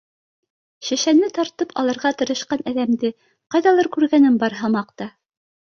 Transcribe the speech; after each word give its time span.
Шешәне 0.87 1.29
тартып 1.35 1.75
алырға 1.83 2.13
тырышҡан 2.23 2.67
әҙәмде 2.73 3.15
ҡайҙалыр 3.57 3.95
күргәнем 3.99 4.45
бар 4.47 4.63
һымаҡ 4.65 4.93
та. 5.03 5.11